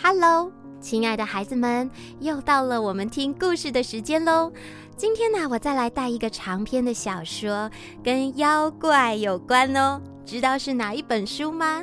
[0.00, 1.90] Hello，亲爱的孩子们，
[2.20, 4.52] 又到了我们听故事的时间喽。
[4.96, 7.68] 今天呢，我再来带一个长篇的小说，
[8.02, 10.00] 跟妖怪有关哦。
[10.24, 11.82] 知道是哪一本书吗？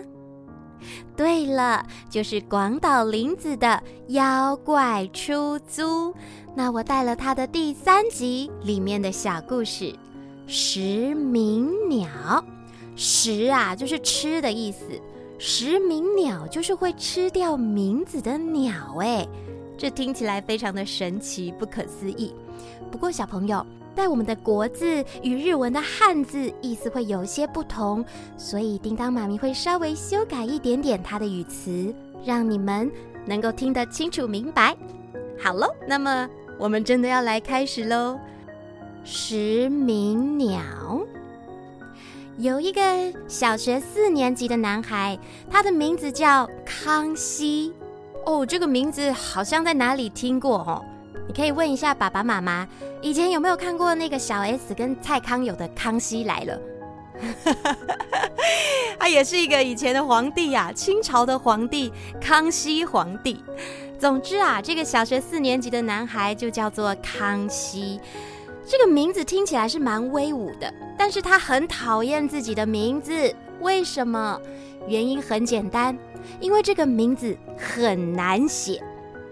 [1.17, 3.67] 对了，就是广岛林子的
[4.13, 5.83] 《妖怪出租》。
[6.55, 9.85] 那我带了他的第三集里面的小故事
[10.47, 12.07] 《食名鸟》。
[12.95, 14.85] 食啊，就是吃的意思。
[15.37, 19.27] 食名鸟就是会吃掉名字的鸟，哎，
[19.77, 22.33] 这听起来非常的神奇，不可思议。
[22.89, 23.65] 不过小朋友，
[23.95, 28.03] 在我们的国字与日文的汉字意思会有些不同，
[28.37, 31.93] 所以叮当妈咪会稍微修改一点点它的语词，
[32.23, 32.89] 让你们
[33.25, 34.75] 能够听得清楚明白。
[35.37, 38.17] 好喽，那么我们真的要来开始喽。
[39.03, 40.61] 食名鸟。
[42.37, 42.81] 有一个
[43.29, 45.17] 小学四年级的男孩，
[45.49, 47.73] 他的名字叫康熙。
[48.25, 50.83] 哦，这个名字好像在哪里听过哦。
[51.27, 52.67] 你可以问一下爸爸妈妈，
[53.01, 56.59] 以前有没有看过那个小 S 跟蔡康永的《康熙来了》？
[58.99, 63.41] 他也是一个以前的皇帝呀，清朝的皇帝康熙皇帝。
[63.97, 67.97] 总之啊，这个小学四年级的男孩就叫做康熙。
[68.67, 73.33] 这个名字听起来是蛮威武的，但是他很讨厌自己的名字。
[73.61, 74.41] 为什么？
[74.87, 75.97] 原因很简单，
[76.39, 78.83] 因为这个名字很难写，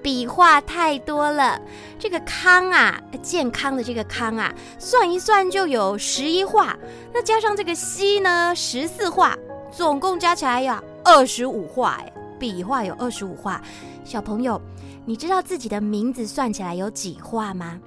[0.01, 1.59] 笔画太多了。
[1.99, 6.77] 这个康啊，健康的这个康啊，算一算就有十一画，
[7.13, 9.37] 那加上这个西呢，十四画，
[9.71, 11.99] 总共加起来呀二十五画。
[11.99, 13.61] 哎，笔画有二十五画。
[14.03, 14.59] 小朋友，
[15.05, 17.79] 你知道自己的名字算起来有几画吗？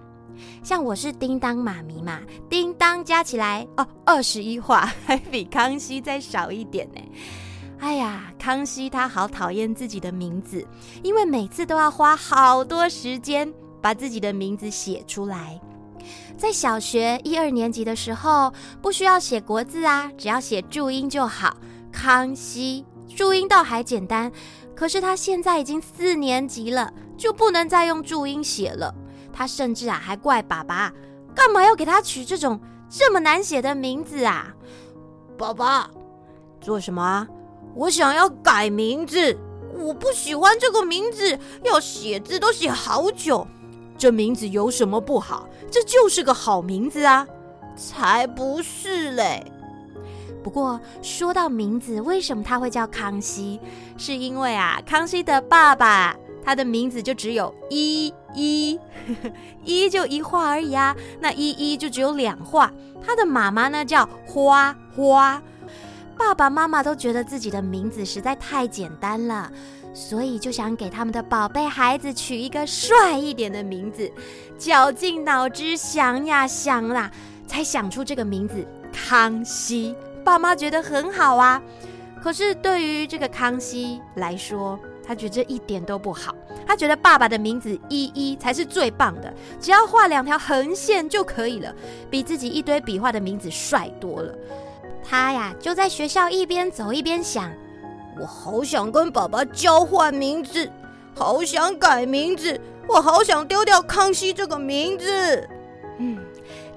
[0.62, 7.00] 像我是叮当妈咪嘛，叮当加起来哦，二十一画，还比康熙再少一点呢。
[7.78, 10.66] 哎呀，康熙他好讨厌自己的名字，
[11.02, 15.60] 因为每次都要花好多时间把自己的名字写出来。
[16.38, 21.56] 在小学一二年级的时候，不需要写国字啊，只要写注音就好。
[21.92, 24.30] 康熙注音倒还简单，
[24.74, 28.94] 可是他现在已经四年级了，就不能再用注音写了。
[29.36, 30.90] 他甚至啊还怪爸爸，
[31.34, 32.58] 干嘛要给他取这种
[32.88, 34.54] 这么难写的名字啊？
[35.36, 35.90] 爸爸，
[36.58, 37.28] 做什么啊？
[37.74, 39.36] 我想要改名字，
[39.78, 43.46] 我不喜欢这个名字，要写字都写好久。
[43.98, 45.46] 这名字有什么不好？
[45.70, 47.26] 这就是个好名字啊！
[47.76, 49.44] 才不是嘞！
[50.42, 53.60] 不过说到名字，为什么他会叫康熙？
[53.98, 56.16] 是因为啊，康熙的爸爸。
[56.46, 58.78] 他的名字就只有一一，
[59.64, 62.72] 一就一画而已啊，那一一就只有两画。
[63.04, 65.42] 他的妈妈呢叫花花，
[66.16, 69.50] 爸爸妈妈都觉得自己的名字实在太简单了，
[69.92, 74.08] 所以就想给他们的宝贝孩子取一个帅一点的名字，
[74.56, 77.10] 绞尽脑汁想呀想啦，
[77.48, 79.96] 才想出这个名字康熙。
[80.24, 81.60] 爸妈觉得很好啊，
[82.22, 86.34] 可是对于这个康熙来说，他觉得这一点都不好，
[86.66, 91.72] 他觉得爸爸的名字一一才是最棒的，只要画两条横线就可以了，
[92.10, 94.34] 比自己一堆笔画的名字帅多了。
[95.08, 97.52] 他呀就在学校一边走一边想，
[98.20, 100.68] 我好想跟爸爸交换名字，
[101.14, 105.48] 好想改名字，我好想丢掉康熙这个名字。
[105.98, 106.18] 嗯，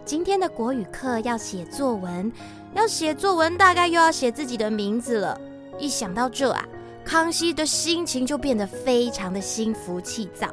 [0.05, 2.31] 今天的国语课要写作文，
[2.75, 5.39] 要写作文大概又要写自己的名字了。
[5.79, 6.63] 一想到这啊。
[7.09, 10.47] 康熙的心情就变得非常的心浮气躁。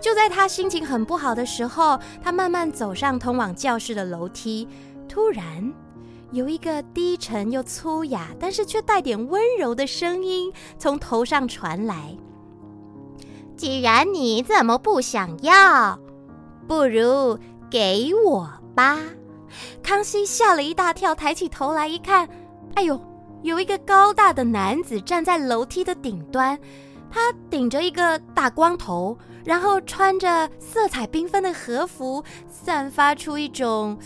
[0.00, 4.68] 就在他心情很不好的时候，他慢慢走上通往教室的楼梯。
[5.08, 5.74] 突然，
[6.30, 12.16] 有一个低沉又粗哑，但是却带点温柔的声音从头上传来
[13.58, 15.98] ：“既然你这么不想要，
[16.68, 17.36] 不如
[17.68, 19.00] 给我吧。”
[19.82, 22.28] 康熙吓了一大跳，抬起头来一看，
[22.76, 23.07] 哎呦！
[23.42, 26.58] 有一个高大的男子站在楼梯的顶端，
[27.10, 33.98] 他顶着一个大光头，然后穿着色彩缤纷的和服，散发出一种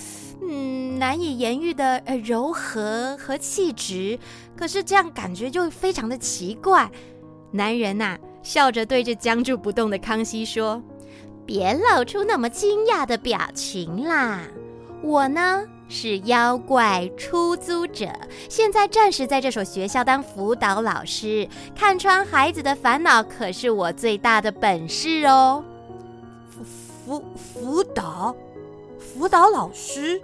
[0.43, 4.19] 嗯难以言喻的呃柔和和气质。
[4.57, 6.91] 可是这样感觉就非常的奇怪。
[7.51, 10.83] 男人呐、啊，笑着对着僵住不动的康熙说
[11.45, 14.41] ：“别露出那么惊讶的表情啦，
[15.03, 18.09] 我呢？”是妖怪出租者，
[18.49, 21.47] 现在暂时在这所学校当辅导老师，
[21.77, 25.63] 看穿孩子的烦恼可是我最大的本事哦。
[26.51, 26.65] 辅
[26.97, 28.35] 辅辅导，
[28.99, 30.19] 辅导老师，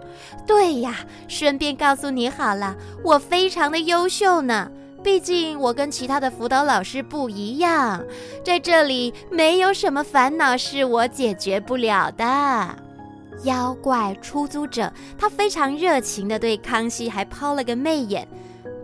[0.46, 0.96] 对呀，
[1.28, 2.74] 顺便告诉你好了，
[3.04, 4.70] 我非常的优秀呢。
[5.04, 8.02] 毕竟我跟其他的辅导老师不一样，
[8.42, 12.24] 在这里没有什么烦恼是我解决不了的。”
[13.44, 18.26] 妖怪出租者他非常热情地对康熙还抛了个媚眼，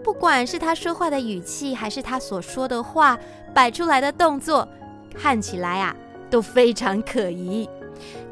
[0.03, 3.19] 不管是他说话的语气，还是他所说的话
[3.53, 4.69] 摆出来的动作，
[5.15, 5.95] 看起来啊
[6.31, 7.69] 都非常可疑。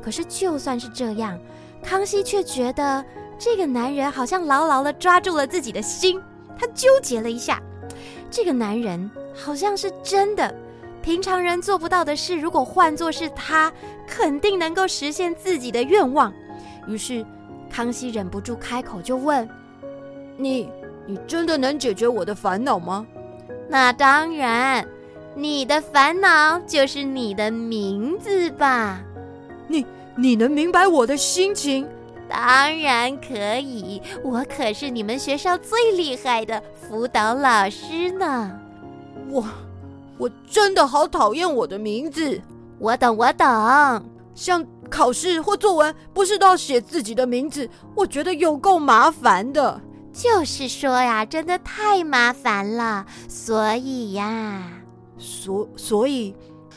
[0.01, 1.39] 可是就算是这样，
[1.83, 3.05] 康熙却觉得
[3.39, 6.21] 这个男人好像牢牢地抓住了自己的心。
[6.59, 7.61] 他纠结了一下，
[8.31, 10.55] 这个男人好像是真的。
[11.03, 13.73] 平常人做不到的事，如果换作是他，
[14.07, 16.33] 肯定能够实现自己的愿望。
[16.87, 17.27] 于是，
[17.69, 19.49] 康熙忍不住开口就问
[20.39, 20.71] ：“你，
[21.05, 23.05] 你真的能解决我的烦恼吗
[23.69, 24.87] ？”“那当然，
[25.35, 29.03] 你的烦恼就是你的名字吧
[29.67, 29.85] ？”“你，
[30.17, 31.87] 你能明白我的心情
[32.31, 38.59] ？”“当然可以，我可是你们学校最厉害的辅导老师呢。
[39.29, 39.45] ”“我。”
[40.23, 42.41] 我真的好讨厌我的名字。
[42.79, 43.45] 我懂，我懂。
[44.37, 47.69] 像考试或作文，不是都要写自己的名字？
[47.97, 49.81] 我觉得有够麻烦的。
[50.13, 53.05] 就是说呀，真的太麻烦了。
[53.29, 54.63] 所以呀，
[55.19, 56.33] 所所以，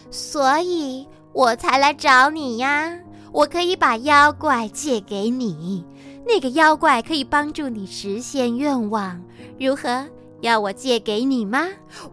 [0.10, 2.98] 所以我才来找你呀。
[3.32, 5.86] 我可以把妖怪借给你，
[6.26, 9.22] 那个妖怪可以帮助你实现愿望。
[9.60, 10.08] 如何？
[10.42, 11.68] 要我借给你吗？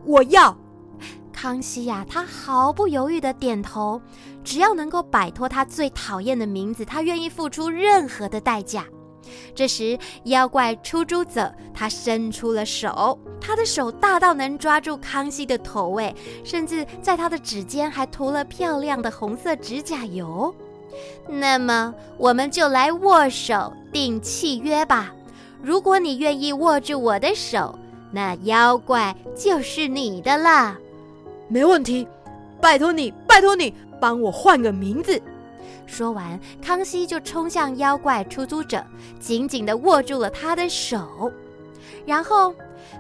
[0.05, 0.55] 我要。
[1.43, 4.01] 康熙呀，他毫不犹豫地点头，
[4.45, 8.87] 只要能够摆脱他最讨厌的名字，他愿意付出任何的代价。
[9.53, 20.55] 这时，妖怪出租者他伸出了手，他的手大到能抓住康熙的头，哎，甚至在他的指尖还涂了漂亮的红色指甲油。
[21.29, 25.13] 那么，我们就来握手定契约吧。
[25.61, 27.77] 如果你愿意握住我的手，
[28.13, 30.79] 那妖怪就是你的了。
[31.53, 32.09] 没问题，
[32.63, 35.21] 拜托你，拜托你，帮我换个名字。
[35.85, 38.83] 说完，康熙就冲向妖怪出租者，
[39.21, 41.31] 紧紧地握住了他的手。
[42.07, 42.55] 然后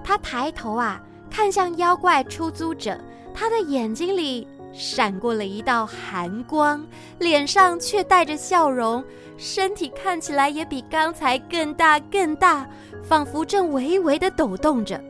[0.05, 2.95] 他抬头啊，看向妖怪出租者，
[3.33, 6.85] 他的眼睛里闪过了一道寒光，
[7.21, 9.03] 脸上却带着笑容，
[9.39, 12.69] 身体看起来也比刚才更大更大，
[13.03, 15.03] 仿佛正微微地抖动着。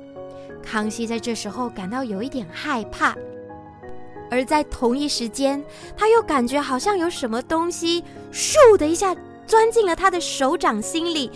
[0.62, 3.14] 康熙在这时候感到有一点害怕。
[4.31, 5.62] 而在同一时间，
[5.97, 9.14] 他又感觉好像有什么东西“咻”的一下
[9.47, 11.31] 钻进了他的手掌心里，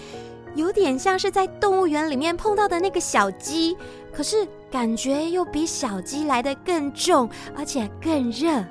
[0.55, 3.76] 有点像是在动物园里面碰到的那个小鸡，
[4.11, 8.64] 可是感觉又比小鸡来的更重，而且更热。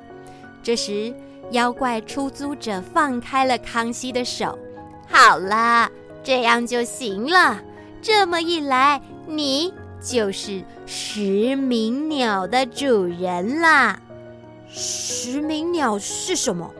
[0.60, 1.14] 这时，
[1.52, 4.58] 妖怪出租者放开了康熙的手，
[5.08, 5.88] 好了，
[6.24, 7.62] 这样就行了。
[8.02, 14.00] 这么一来，你就是食名鸟的主人啦。
[14.68, 16.70] 食名鸟是什么？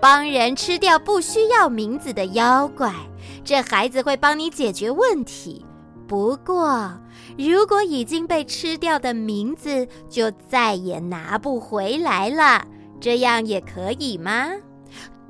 [0.00, 2.92] 帮人吃掉不需要名字的妖怪。
[3.44, 5.64] 这孩子会帮你解决问题。
[6.06, 6.90] 不过，
[7.36, 12.64] 如果已经被吃掉的名字，就再也拿不回来了。
[13.00, 14.50] 这样也可以吗？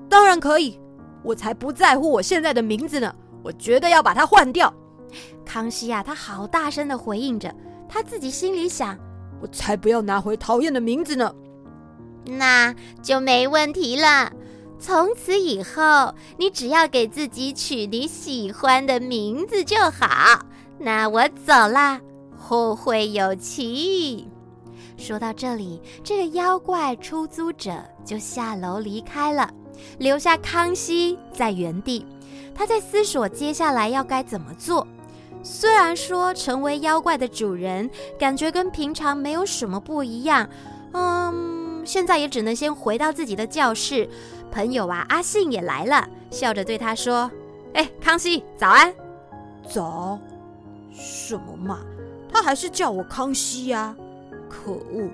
[0.08, 0.78] 当然可以。
[1.22, 3.12] 我才不在乎我现在的名字呢。
[3.42, 4.72] 我绝对要把它换掉。
[5.48, 7.52] 康熙啊，他好大声地回应着，
[7.88, 8.98] 他自己心里想：
[9.40, 11.34] 我才不要拿回讨厌的名字呢。
[12.26, 14.30] 那就没问题了。
[14.78, 20.44] 从此以后，你只要给自己取你喜欢的名字就好。
[20.78, 21.98] 那我走啦，
[22.36, 24.28] 后会有期。
[24.98, 27.72] 说到这里，这个妖怪出租者
[28.04, 29.50] 就下楼离开了，
[29.98, 32.04] 留下康熙在原地。
[32.54, 34.86] 他在思索接下来要该怎么做。
[35.42, 40.48] 虽然说成为妖怪的主人，感觉跟平常没有什么不一样，
[40.92, 41.56] 嗯。
[41.84, 44.06] 现在也只能先回到自己的教室。
[44.50, 47.30] 朋友啊，阿信也来了，笑着对他说
[47.72, 48.92] ：“哎，康熙，早安。
[49.66, 50.18] ”“早？
[50.92, 51.78] 什么嘛？
[52.30, 53.96] 他还是叫我康熙呀！
[54.50, 55.08] 可恶，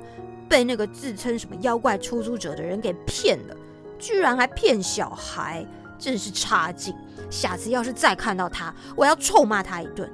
[0.48, 3.56] 被那个自称什么妖怪出租者的人给骗了，
[3.96, 5.64] 居然还骗小孩，
[6.04, 6.94] 真是差劲！
[7.30, 10.10] 下次要是再看到他，我要臭骂他一顿。”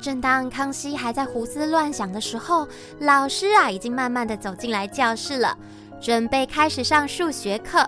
[0.00, 2.68] 正当康熙还在胡思乱想的时候，
[3.00, 5.58] 老师啊已经慢慢的走进来教室了，
[6.00, 7.84] 准备开始上数学课。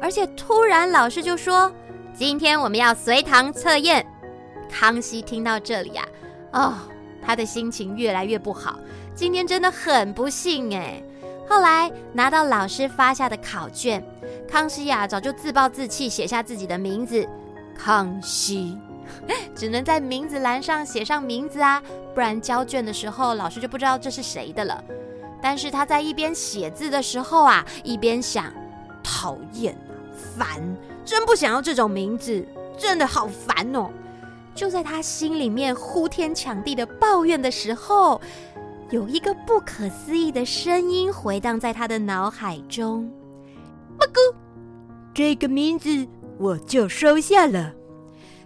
[0.00, 1.72] 而且突然老师就说
[2.12, 4.04] ：“今天我们要随堂测验。”
[4.68, 6.04] 康熙听到这里呀，
[6.50, 6.74] 哦，
[7.24, 8.80] 他的心情越来越不好。
[9.14, 11.00] 今天真的很不幸哎。
[11.48, 14.02] 后来拿到老师发下的考卷，
[14.48, 17.28] 康熙呀早就自暴自弃写下自己的名字：
[17.76, 18.78] 康熙。
[19.54, 21.82] 只能在名字栏上写上名字啊，
[22.14, 24.82] 不然交卷的时候老师就不知道这是谁的了。
[25.42, 28.50] 但是他在一边写字的时候啊，一边想：
[29.02, 29.76] 讨厌、
[30.38, 30.46] 烦，
[31.04, 32.46] 真不想要这种名字，
[32.78, 33.90] 真的好烦哦。
[34.54, 38.20] 就在他心里面呼天抢地的抱怨的时候，
[38.92, 43.10] 有一个不可思议的声音回荡在他的脑海中
[43.98, 44.36] ：“布谷，
[45.14, 46.06] 这个名字
[46.38, 47.72] 我就收下了。”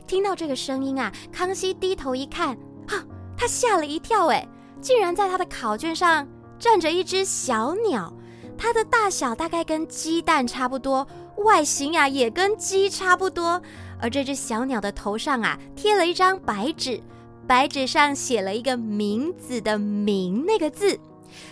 [0.06, 3.04] 听到这个声音啊，康熙低头一看，啊，
[3.36, 4.46] 他吓了一跳，哎，
[4.80, 6.24] 竟然在他的考卷上
[6.60, 8.14] 站着一只小鸟，
[8.56, 11.04] 它的大小大概跟鸡蛋差不多，
[11.38, 13.60] 外形啊也跟鸡差不多。
[14.00, 17.00] 而这只小鸟的头上啊贴了一张白纸，
[17.46, 20.98] 白纸上写了一个名字的“名”那个字。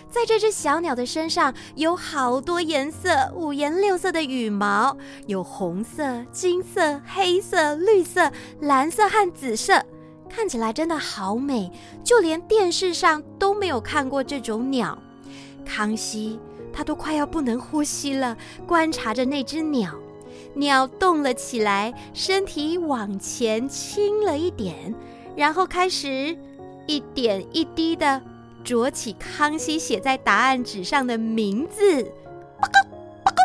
[0.09, 4.95] 在这只小鸟的身上有好多颜色，五颜六色的羽毛，
[5.27, 9.83] 有红色、金色、黑色、绿色、蓝色和紫色，
[10.29, 11.71] 看起来真的好美，
[12.03, 14.97] 就连电视上都没有看过这种鸟。
[15.65, 16.39] 康熙
[16.71, 18.35] 他都快要不能呼吸了，
[18.65, 19.93] 观察着那只鸟。
[20.53, 24.95] 鸟动了起来，身体往前倾了一点，
[25.35, 26.37] 然后开始
[26.87, 28.21] 一点一滴的。
[28.63, 32.01] 啄起康熙写在答案纸上的名字，
[32.59, 32.89] 报告，
[33.23, 33.43] 报告，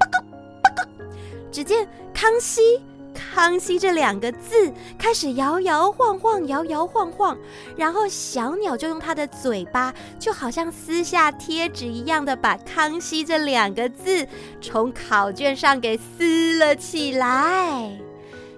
[0.00, 0.20] 报告，
[0.62, 1.06] 报告。
[1.52, 2.80] 只见康熙，
[3.12, 7.36] 康熙这两个字开始摇摇晃晃，摇摇晃晃，
[7.76, 14.26] 然后小鸟就用它的嘴巴，就好像撕下贴纸一样的，把康熙这两个字
[14.62, 17.90] 从考卷上给撕了起来。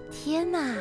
[0.09, 0.77] 天哪！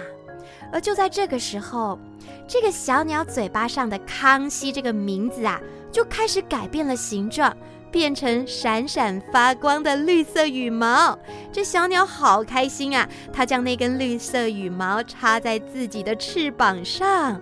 [0.75, 1.99] 而就在这个时候。
[2.47, 5.59] 这个小鸟嘴巴上的“康熙”这个名字啊，
[5.90, 7.57] 就开始改变了形状，
[7.90, 11.19] 变成闪闪发光的绿色羽毛。
[11.50, 13.09] 这小鸟好开心啊！
[13.33, 17.40] 它将那根绿色羽毛插在自己的翅膀上。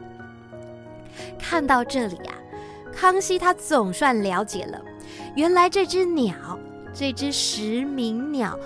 [1.36, 2.34] 看到这里啊，
[2.94, 4.80] 康熙他总算了解了，
[5.34, 6.34] 原来这只鸟，
[6.94, 8.56] 这只时鸣鸟，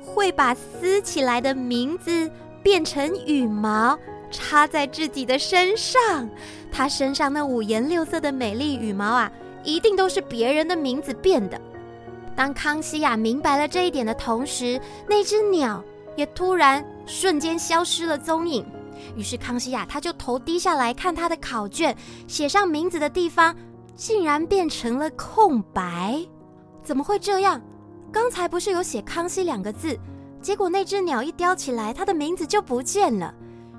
[0.00, 2.30] 会把撕起来的名字
[2.62, 3.98] 变成羽毛。
[4.32, 6.30] 插在自己的身上，
[6.70, 9.32] 他身上那五颜六色的美丽羽毛啊，
[9.64, 11.60] 一定都是别人的名字变的。
[12.36, 15.82] 当康熙呀明白了这一点的同时，那只鸟
[16.16, 18.64] 也突然瞬间消失了踪影。
[19.16, 21.96] 于是康熙呀，他就头低下来看他的考卷，
[22.28, 23.52] 写上名字的地方
[23.96, 26.24] 竟然变成了空白。
[26.84, 27.60] 怎么会这样？
[28.12, 29.98] 刚才不是有写“康熙”两个字，
[30.40, 33.34] 结果那只鸟一叼起来，它的名字就不见了。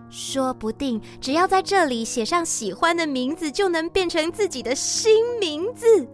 [0.10, 6.06] 说不定只要在这里写上喜欢的名字，就能变成自己的新名字。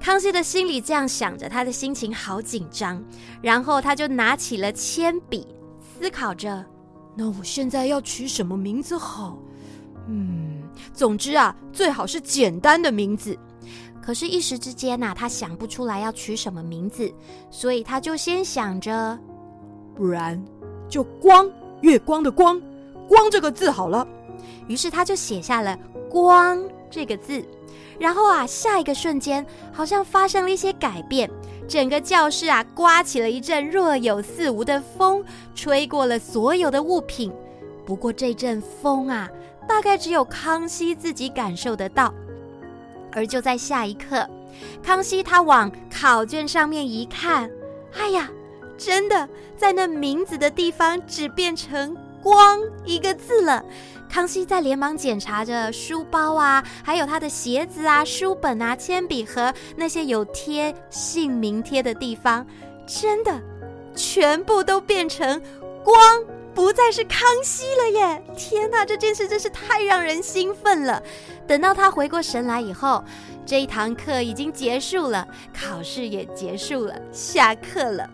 [0.00, 3.04] 康熙的心里这样想着，他的心情好紧张。
[3.42, 5.46] 然后他就拿起了铅笔，
[6.00, 6.64] 思考着：
[7.16, 9.36] 那我现在要取什么名字好？
[10.06, 10.62] 嗯，
[10.94, 13.36] 总之啊，最好是简单的名字。
[14.08, 17.12] 可是，一时之间呐，他想不出来要取什么名字，
[17.50, 19.18] 所以他就先想着，
[19.94, 20.42] 不然
[20.88, 21.46] 就光。
[21.82, 22.58] 月光的光，
[23.06, 24.08] 光这个字好了。
[24.66, 27.44] 于是他就写下了“光”这个字。
[27.98, 31.30] 然后啊，下一个瞬间，好像发生了一些改变，
[31.68, 35.22] 整个教室啊，刮起了一阵若有似无的风，
[35.54, 37.30] 吹过了所有的物品。
[37.84, 39.28] 不过这阵风啊，
[39.68, 42.14] 大概只有康熙自己感受得到。
[43.12, 44.28] 而就在下一刻，
[44.82, 47.50] 康熙他往考卷上面一看，
[47.96, 48.28] 哎呀！
[48.76, 53.64] 真的，在那名字的地方只变成“光”一个字了。
[54.08, 62.46] 康熙在连忙检查着书包啊，还有他的鞋子啊、书本啊、铅笔盒那些有贴姓名贴的地方，
[62.86, 63.42] 真的
[63.96, 65.42] 全部都变成
[65.82, 65.98] “光”，
[66.54, 68.22] 不再是康熙了耶！
[68.36, 71.02] 天哪，这件事真是太让人兴奋了。
[71.48, 73.02] 等到他回过神来以后，
[73.46, 78.08] 这一堂课已经结束了，考试也结束了，下课了。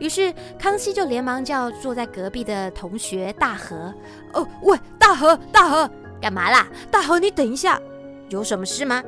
[0.00, 3.94] 于是康熙就连忙叫坐在隔壁的同学大和
[4.34, 5.88] ：“哦，喂，大和，大和，
[6.20, 6.66] 干嘛啦？
[6.90, 7.80] 大和，你等一下，
[8.28, 9.02] 有什么事吗？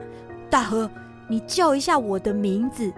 [0.48, 0.88] 大和，
[1.28, 2.90] 你叫一下我的名字。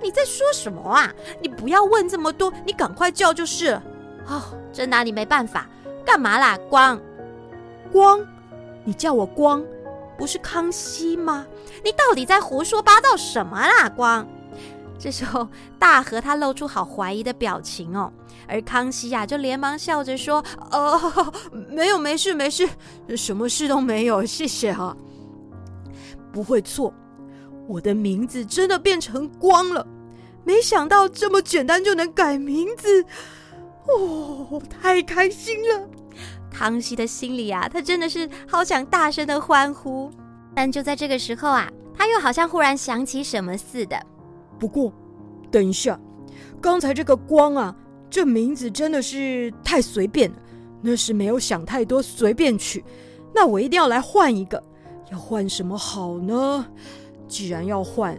[0.00, 1.12] 你在说什么啊？
[1.42, 3.82] 你不要问这么多，你赶快叫就是了。
[4.28, 4.40] 哦，
[4.72, 5.66] 真拿你没办法。
[6.06, 6.56] 干嘛啦？
[6.70, 6.98] 光，
[7.90, 8.24] 光，
[8.84, 9.62] 你叫我光，
[10.18, 11.46] 不是康熙吗？
[11.84, 13.88] 你到底在胡说八道什么啦？
[13.88, 14.26] 光。”
[14.98, 15.46] 这时候，
[15.78, 18.12] 大和他露出好怀疑的表情哦，
[18.48, 21.32] 而康熙呀、就连忙笑着说：“哦，
[21.70, 22.68] 没有，没事，没事，
[23.16, 24.96] 什么事都没有，谢谢哈、啊。
[26.32, 26.92] 不会错，
[27.68, 29.86] 我的名字真的变成光了，
[30.42, 33.04] 没想到这么简单就能改名字，
[33.86, 35.88] 哦，太开心了。”
[36.58, 40.10] 康熙的心里啊，他真的是好想大声的欢呼。
[40.56, 43.96] 但就在这个时候啊，他又好像忽然想起什么似的。
[44.58, 44.92] 不过，
[45.52, 45.96] 等一下，
[46.60, 47.72] 刚才这个光啊，
[48.10, 50.36] 这名字真的是太随便了。
[50.82, 52.84] 那是没有想太多，随便取。
[53.32, 54.60] 那我一定要来换一个，
[55.12, 56.66] 要换什么好呢？
[57.28, 58.18] 既然要换，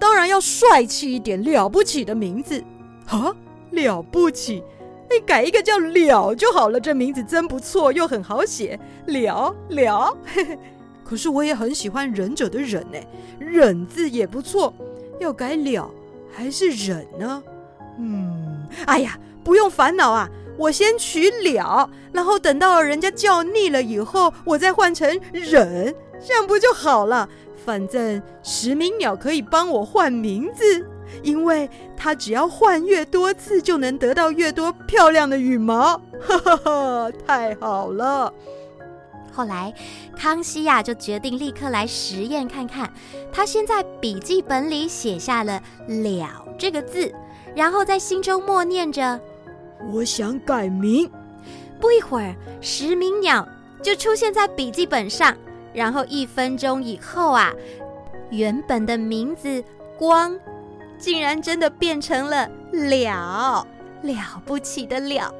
[0.00, 2.60] 当然要帅气一点、了不起的名字
[3.06, 3.32] 啊！
[3.70, 4.62] 了不起，
[5.10, 6.80] 你改一个叫了就好了。
[6.80, 10.16] 这名字真不错，又很好写，了了。
[11.04, 12.98] 可是我也很喜欢忍者的忍呢，
[13.38, 14.74] 忍字也不错，
[15.20, 15.90] 要改了
[16.32, 17.42] 还是忍呢？
[17.98, 20.28] 嗯，哎呀，不用烦恼啊。
[20.58, 25.94] 我先取了，然后等到人家叫腻了以后，我再换成忍，
[26.26, 27.28] 这样不就好了？
[27.64, 30.86] 反正石鸣鸟可以帮我换名字，
[31.22, 36.00] 因为它只要换越多次，就能得到越多漂亮的羽毛。
[36.20, 38.32] 哈哈哈，太好了！
[39.32, 39.72] 后来
[40.16, 42.90] 康熙呀，就决定立刻来实验看看。
[43.30, 47.12] 他先在笔记本里写下了“了”这个字，
[47.54, 49.20] 然后在心中默念着。
[49.92, 51.10] 我想改名。
[51.78, 53.46] 不一会儿，石鸣鸟
[53.82, 55.36] 就出现在笔记本上。
[55.74, 57.52] 然后一分钟以后啊，
[58.30, 59.62] 原本的名字
[59.98, 60.34] “光”
[60.98, 63.66] 竟然真的变成了“了”，
[64.02, 65.34] 了不起的“了”。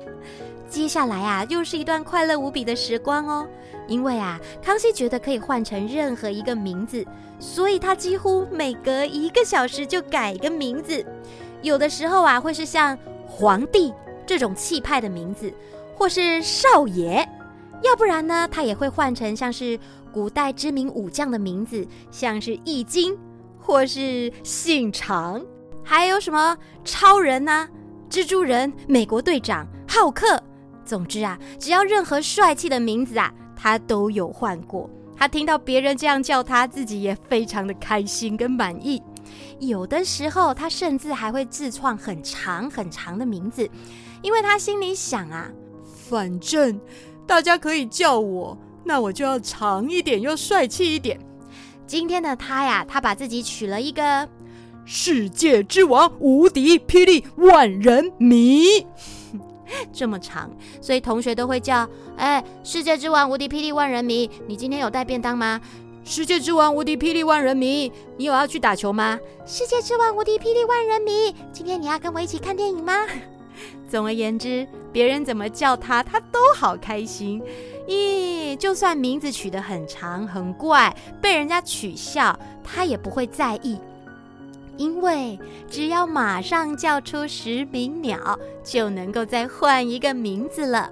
[0.68, 3.46] 接下来啊，又是一段快乐无比的时光哦。
[3.86, 7.06] 因为啊，康熙觉得可以换成任何一个名字，
[7.38, 11.04] 所以他几乎每隔一个小时就改一个名字。
[11.62, 13.92] 有的时候啊，会是像皇帝。
[14.28, 15.54] 这种气派的名字，
[15.94, 17.24] 或是少爷，
[17.84, 19.78] 要不然呢，他也会换成像是
[20.12, 23.16] 古代知名武将的名字，像是易经，
[23.58, 25.44] 或是姓常，
[25.82, 27.68] 还有什么超人呐、
[28.10, 30.42] 蜘蛛人、美国队长、浩克。
[30.84, 34.88] 总之啊，只要任何帅气的名字啊，他都有换过。
[35.16, 39.02] 他听到别人这样叫他，自己也非常的开心跟满意。
[39.58, 43.68] 有的时候，他甚至还会自创很长很长的名字。
[44.22, 45.50] 因为他心里想啊，
[46.08, 46.80] 反正
[47.26, 51.18] 大家可以叫我，那我就要长一点又帅气一点。
[51.86, 54.28] 今天的他呀，他把自己取了一个
[54.84, 58.84] “世界之王，无敌霹雳万人迷”，
[59.92, 65.60] 这么长，所以同学都会叫：“哎，世界之王，无敌霹雳万人迷，你今天有带便当吗
[66.04, 72.92] ？”“世界之王，无敌霹雳万人迷，你有要去打球吗？”“世界之王，无敌霹雳万人迷，今天你要跟我一起看电影吗？”
[73.88, 77.40] 总而言之，别人怎么叫他，他都好开心。
[77.86, 83.78] 咦，就算名字取得很长很怪，被人家取笑，他也不会在意，
[84.76, 90.90] 因为只要马上叫出石鸣鸟，就能够再换一个名字了。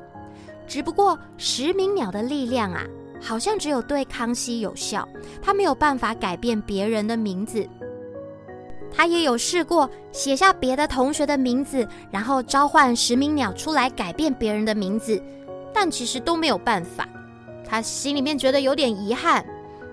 [0.66, 2.82] 只不过石鸣鸟的力量啊，
[3.20, 5.06] 好像只有对康熙有效，
[5.42, 7.68] 他没有办法改变别人的名字。
[8.96, 15.20] 他也有试过写下别的同学的名字，然后召唤石鸣鸟出来改变别人的名字，
[15.74, 17.06] 但其实都没有办法。
[17.66, 19.44] 他心里面觉得有点遗憾，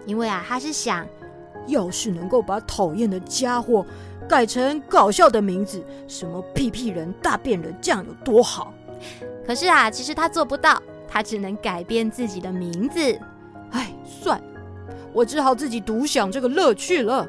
[0.05, 1.05] 因为啊，他是想，
[1.67, 3.85] 要是能够把讨厌的家伙
[4.29, 8.73] 改成搞笑的名字，什么屁屁人、大便人，这样有多好。
[9.45, 12.99] 可是啊，其实他做不到，他只能改变自己的名字。
[13.71, 14.39] 哎，算，
[15.11, 17.27] 我只好自己独享这个乐趣了。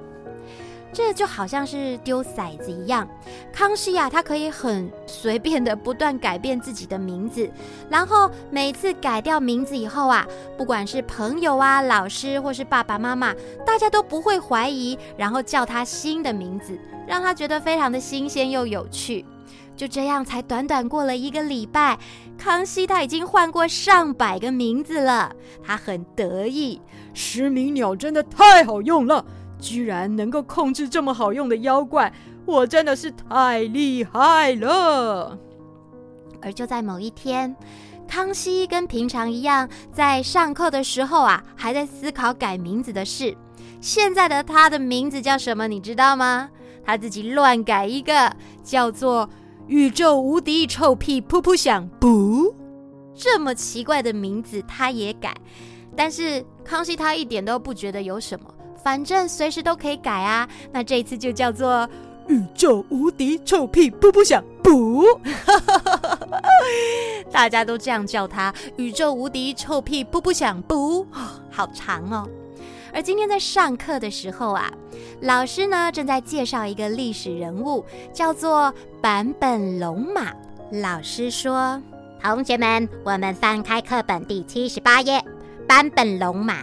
[0.92, 3.08] 这就好像是丢骰子一样，
[3.50, 7.50] 康熙啊，他可以很随便的不断改变自己的名字，
[7.88, 10.26] 然后每次改掉名字以后啊，
[10.56, 19.24] 不管是朋友啊、老师或是爸爸妈妈，大家都不会怀疑，然后叫他新的名字，让他觉得非常的新鲜又有趣。
[19.74, 21.98] 就这样，才短短过了一个礼拜，
[22.36, 26.78] 康熙他已经换过上百个名字了，他很得意，
[27.14, 29.24] 石鸣鸟真的太好用了。
[29.62, 32.12] 居然能够控制这么好用的妖怪，
[32.44, 35.38] 我真的是太厉害了！
[36.40, 37.54] 而就在某一天，
[38.08, 43.36] 康熙跟平常一样，在上课的时候啊，还在思考改名字的事。
[43.80, 45.68] 现在的他的名字叫什么？
[45.68, 46.50] 你知道吗？
[46.84, 49.30] 他自己乱改一个，叫做
[49.68, 51.88] “宇宙无敌臭屁噗噗响”。
[52.00, 52.52] 不，
[53.14, 55.32] 这么奇怪的名字他也改，
[55.96, 58.51] 但是康熙他一点都不觉得有什么。
[58.82, 61.88] 反正随时都可以改啊，那这一次就叫做
[62.28, 65.04] 宇宙无敌臭屁噗噗响不，
[67.30, 71.06] 大家都这样叫它宇宙无敌臭屁噗噗响不，
[71.50, 72.28] 好长哦。
[72.92, 74.70] 而今天在上课的时候啊，
[75.20, 80.32] 老师呢正在介绍一个历史人物，叫做坂本龙马。
[80.70, 81.80] 老师说。
[82.24, 85.20] 同学们，我们翻开课本第七十八页。
[85.66, 86.62] 坂本龙马，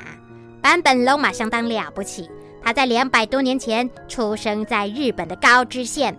[0.62, 2.30] 坂本龙马相当了不起。
[2.62, 6.16] 他在两百多年前出生在日本的高知县。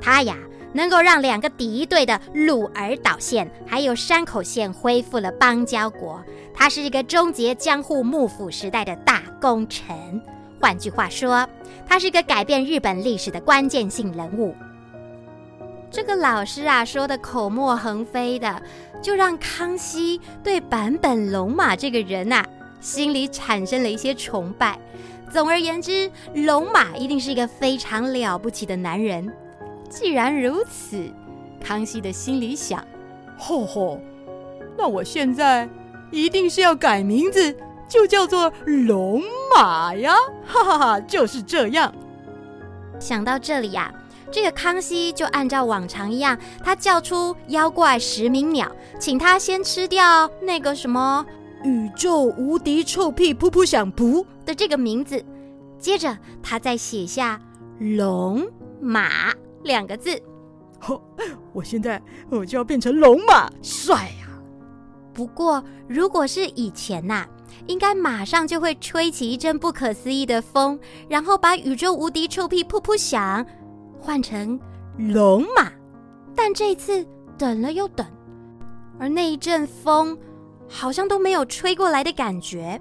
[0.00, 0.36] 他呀，
[0.72, 6.22] 能够让两个敌对的鹿儿岛县还有山口县恢复了邦交国。
[6.54, 10.22] 他是一个终结江户幕府时代的大功臣。
[10.60, 11.48] 换句话说，
[11.86, 14.54] 他是一个改变日本历史的关键性人物。
[15.90, 18.62] 这个老师啊，说的口沫横飞的，
[19.02, 22.46] 就让康熙对坂本龙马这个人啊，
[22.80, 24.78] 心里产生了一些崇拜。
[25.30, 29.32] 总而言之，龙马一定是一个非常了不起的男人。
[29.88, 31.08] 既然如此，
[31.62, 32.84] 康熙的心里想：
[33.38, 34.00] 吼吼，
[34.76, 35.68] 那我现在
[36.10, 37.54] 一定是要改名字，
[37.88, 39.22] 就叫做龙
[39.54, 40.14] 马呀！
[40.44, 41.94] 哈哈哈，就是这样。
[42.98, 43.98] 想到这里呀、啊。
[44.32, 51.26] 这个康熙就按照往常一样，他叫出妖怪石鸣鸟，请他先吃掉那个什么
[51.64, 55.24] 宇宙无敌臭屁噗噗响噗的这个名字，
[55.78, 57.40] 接着他再写下
[57.78, 58.46] 龙
[58.80, 60.20] 马两个字。
[60.86, 61.00] 哦，
[61.52, 64.28] 我现在我就要变成龙马，帅呀！
[65.12, 67.28] 不过如果是以前呐、啊，
[67.66, 73.44] 应该马上就会吹起一阵不可思议的风，然后把宇宙无敌臭屁噗噗响。
[74.00, 74.58] 换成
[74.96, 75.70] 龙马，
[76.34, 78.06] 但这次等了又等，
[78.98, 80.16] 而那一阵风
[80.70, 82.80] 好像都没有吹过来的感觉。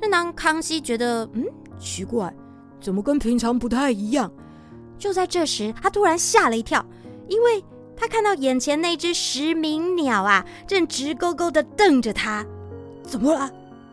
[0.00, 1.46] 那当康熙觉得嗯
[1.78, 2.34] 奇怪，
[2.80, 4.30] 怎么跟平常不太一样？
[4.98, 6.84] 就在这时，他突然吓了一跳，
[7.28, 7.64] 因为
[7.96, 12.44] 他看到眼前那只石鸣鸟啊，正直勾勾的瞪着他。
[13.02, 13.50] 怎么了？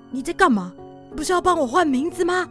[0.10, 0.74] 你在干嘛？
[1.16, 2.48] 不是要帮我换名字吗？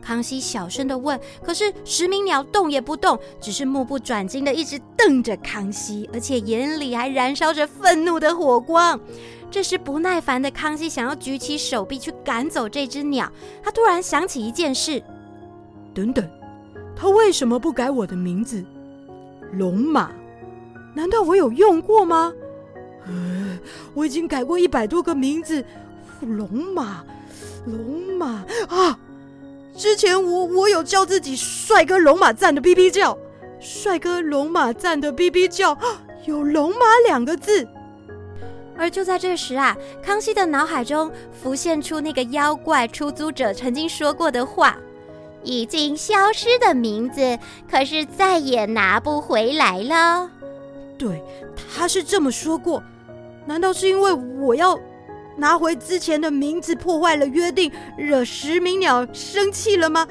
[0.00, 8.98] 康熙小声的问，可是石鸣鸟动也不动，只是目不转睛的一直瞪着康熙，而且眼里还燃烧着愤怒的火光。
[9.50, 13.30] 这时不耐烦的康熙想要举起手臂去赶走这只鸟，
[13.62, 15.02] 他突然想起一件事：
[15.94, 16.28] 等等，
[16.94, 18.62] 他为什么不改我的名字？
[19.52, 20.10] 龙马？
[20.94, 22.32] 难道我有用过吗？
[23.06, 23.58] 呃，
[23.94, 25.64] 我已经改过一百多个名字，
[26.20, 27.04] 龙马，
[27.64, 28.98] 龙马啊！
[29.74, 33.16] 之前我我有叫自己帅哥龙马赞的哔哔叫，
[33.60, 35.78] 帅哥龙马赞的哔哔叫，
[36.26, 37.66] 有龙马两个字。
[38.78, 44.78] 而就在这时啊，康熙的脑海中浮现出那个妖怪出租者曾经说过的话：
[45.42, 47.38] 已经消失的名字，
[47.68, 50.30] 可是再也拿不回来了。
[50.96, 51.22] 对，
[51.56, 52.82] 他是这么说过。
[53.44, 54.78] 难道是因为我要？
[55.36, 60.04] 拿回之前的名字，破坏了约定，惹石鸣鸟生气了吗？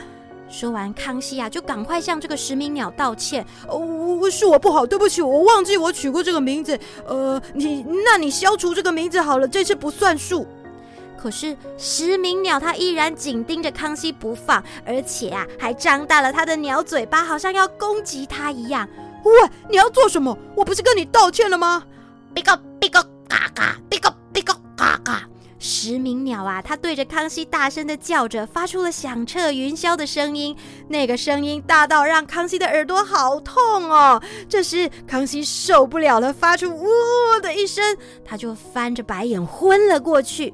[0.50, 3.46] 说完，康熙啊，就赶快向这个石鸣鸟道歉。
[3.68, 6.80] 哦，我是我不好，对不起，我忘记我取过这个名字。
[7.06, 10.48] 呃，你，那你消除这个名字好了，这次不算数。
[11.18, 18.88] 可是石鸣鸟它依然紧盯着康熙不放，而且啊，还张大了它的鸟嘴巴，好像要攻击他一样。
[19.24, 19.32] 喂，
[19.70, 20.38] 你要做什么？
[20.56, 21.84] 我不是跟你道歉了吗？
[22.34, 24.56] 比个比个嘎嘎，比个比个。
[24.78, 25.28] 嘎嘎！
[25.60, 30.56] 石鸣鸟啊，它对着康熙大声的叫着，发出了响彻云霄的声音。
[30.88, 34.22] 那个声音大到让康熙的耳朵好痛哦。
[34.48, 36.86] 这时，康熙受不了了，发出“呜”
[37.42, 40.54] 的一声，他就翻着白眼昏了过去。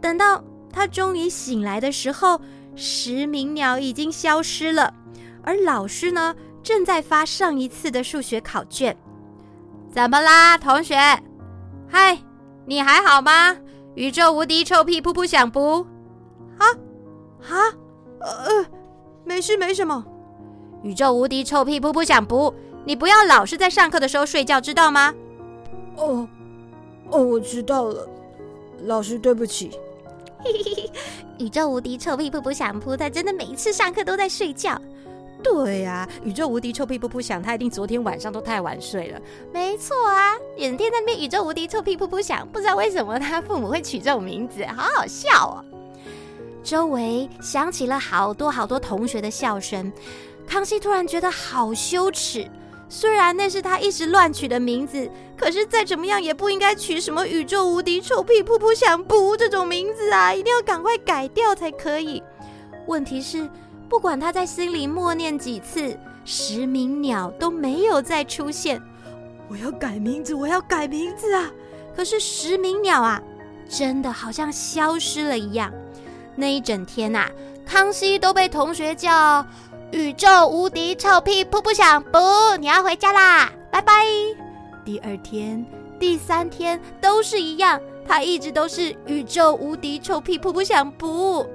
[0.00, 0.42] 等到
[0.72, 2.40] 他终于醒来的时候，
[2.74, 4.94] 石鸣鸟已经消失了，
[5.42, 8.96] 而老师呢，正在发上一次的数学考卷。
[9.92, 10.96] 怎么啦，同学？
[11.86, 12.18] 嗨。
[12.64, 13.56] 你还好吗？
[13.94, 15.86] 宇宙无敌臭屁噗噗响不？
[16.58, 16.66] 啊
[17.42, 17.54] 啊
[18.20, 18.66] 呃，
[19.24, 20.04] 没事没什么。
[20.82, 22.54] 宇宙无敌臭屁噗噗响不？
[22.84, 25.14] 你不要老是在上课的时候睡觉，知道吗？
[25.96, 26.26] 哦
[27.10, 28.08] 哦，我知道了，
[28.84, 29.70] 老师对不起。
[30.38, 30.90] 嘿嘿嘿，
[31.38, 32.96] 宇宙无敌臭屁噗噗响不？
[32.96, 34.80] 他真的每一次上课都在睡觉。
[35.42, 39.20] 对呀、啊，宇宙无敌臭屁噗噗响，他一定昨天晚上都太晚睡了。
[39.52, 45.64] 没错啊，整天那边宇宙无敌臭屁噗噗响，不知道为什么他父母会取这种名字，好好笑哦。
[46.62, 49.92] 周围响起了好多好多同学的笑声，
[50.46, 52.48] 康熙突然觉得好羞耻。
[52.88, 62.22] 虽然那是他一时乱取的名字，可是再怎么样也不应该取什么宇宙无敌臭屁噗噗响不这种名字啊，一定要赶快改掉才可以。
[62.86, 63.48] 问题是。
[63.92, 68.80] 不管他在心里默念几次，石鸣鸟都没有再出现。
[69.48, 71.50] 我要改名字，我要改名字啊！
[71.94, 73.20] 可是石鸣鸟啊，
[73.68, 75.70] 真的好像消失了一样。
[76.34, 77.30] 那一整天啊，
[77.66, 79.44] 康熙都被同学叫
[79.92, 82.18] “宇宙无敌臭屁噗噗响不”，
[82.58, 83.92] 你要回家啦，拜拜。
[84.86, 85.62] 第二天、
[86.00, 87.78] 第三天都是一样，
[88.08, 91.46] 他一直都是宇宙无敌臭屁噗噗响噗。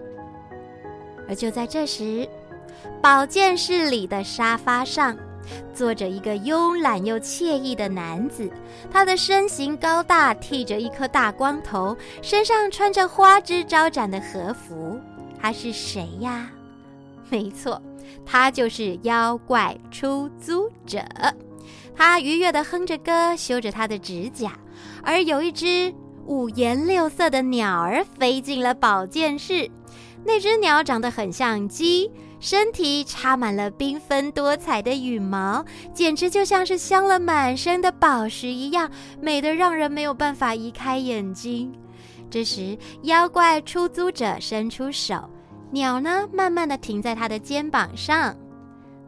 [1.28, 2.28] 而就在这时，
[3.02, 5.18] 保健室里的沙发上
[5.74, 8.50] 坐着一个慵懒又惬意的男子，
[8.92, 15.00] 他的身形高大，剃着一颗大光头，身上穿着花枝招展的和服。
[15.40, 16.50] 他是谁呀？
[17.30, 17.82] 没错，
[18.26, 21.00] 他就是妖怪出租者。
[21.96, 24.58] 他愉悦地哼着歌，修着他的指甲，
[25.04, 25.94] 而有一只
[26.26, 29.70] 五颜六色的鸟儿飞进了保健室。
[30.26, 38.90] 那只鸟长得很像鸡，身体插满了缤纷多彩的羽毛，简直就像是镶了满身的宝石一样，
[39.22, 41.74] 美得让人没有办法移开眼睛。
[42.30, 45.30] 这时，妖怪出租者伸出手，
[45.72, 48.36] 鸟呢，慢慢地停在他的肩膀上。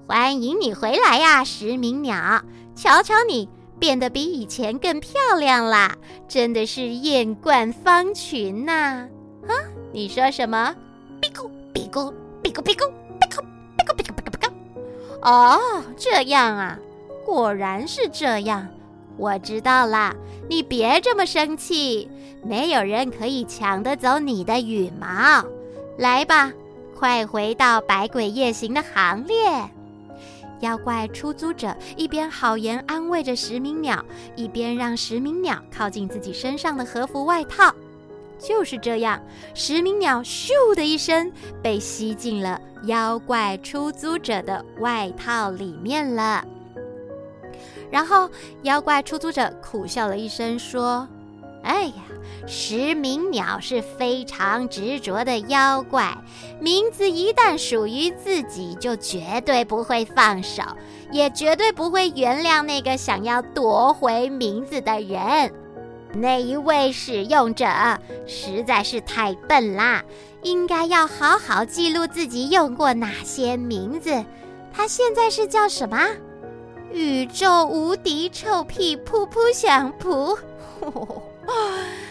[0.07, 2.41] 欢迎你回来呀，石鸣鸟！
[2.75, 5.95] 瞧瞧你变得比以前更漂亮啦，
[6.27, 9.07] 真的是艳冠芳群呐！
[9.47, 9.53] 啊，
[9.91, 10.73] 你说什么？
[11.21, 13.41] 比咕比咕比咕比咕比咕
[13.77, 14.51] 比咕比咕比咕比咕！
[15.21, 15.59] 哦，
[15.97, 16.79] 这样啊，
[17.25, 18.67] 果然是这样。
[19.17, 20.15] 我知道啦，
[20.49, 22.09] 你别这么生气，
[22.43, 25.43] 没有人可以抢得走你的羽毛。
[25.97, 26.53] 来吧，
[26.97, 29.35] 快回到百鬼夜行的行列。
[30.61, 34.03] 妖怪出租者一边好言安慰着石鸣鸟，
[34.35, 37.73] 一边让石鸣鸟靠近自己身上的和服外套。
[38.39, 39.21] 就是这样，
[39.53, 46.43] 石鸣鸟咻的一声被吸进了妖怪出租者的外套里面了。
[47.91, 48.29] 然后，
[48.63, 51.07] 妖怪出租者苦笑了一声，说
[51.63, 51.93] ：“哎呀。”
[52.47, 56.17] 石鸣鸟是非常执着的妖怪，
[56.59, 60.63] 名字一旦属于自己，就绝对不会放手，
[61.11, 65.51] 也绝对不会原谅那个想要夺回名字的人。
[66.13, 67.67] 那一位使用者
[68.25, 70.03] 实在是太笨啦，
[70.41, 74.25] 应该要好好记录自己用过哪些名字。
[74.73, 75.97] 他现在是叫什么？
[76.91, 80.37] 宇宙无敌臭屁噗噗响噗。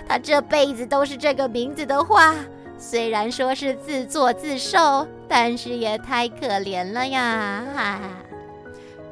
[0.06, 2.34] 他这辈子都是这个名字的话，
[2.78, 7.64] 虽然说是自作自受，但是也太可怜了呀！
[7.74, 8.00] 哈哈。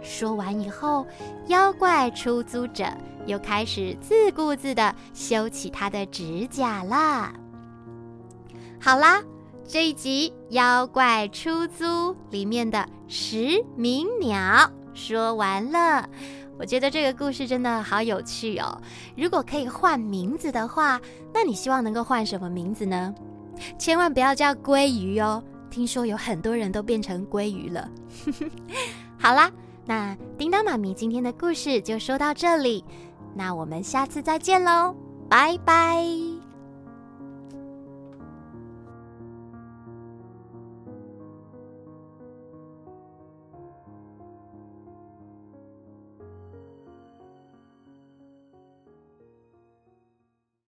[0.02, 1.04] 说完以后，
[1.48, 2.84] 妖怪出租者
[3.26, 7.32] 又开始自顾自的修起他的指甲了。
[8.80, 9.22] 好啦，
[9.66, 11.84] 这一集《妖怪出租》
[12.30, 16.08] 里面的石鸣鸟说完了。
[16.58, 18.80] 我觉得这个故事真的好有趣哦！
[19.14, 20.98] 如果可以换名字的话，
[21.34, 23.14] 那你希望能够换什么名字呢？
[23.78, 27.90] 千万不要叫鲑鱼哦，听说有很多人都变成鲑鱼了。
[29.20, 29.52] 好啦，
[29.84, 32.82] 那叮当妈咪今天的故事就说到这里，
[33.36, 34.96] 那我们下次再见喽，
[35.28, 36.35] 拜拜。